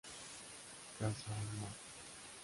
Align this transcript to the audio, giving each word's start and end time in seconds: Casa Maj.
Casa 0.97 1.35
Maj. 1.59 1.77